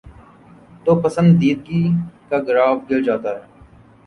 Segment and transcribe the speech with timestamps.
[0.85, 1.83] توپسندیدگی
[2.29, 3.43] کا گراف گر جاتا ہے۔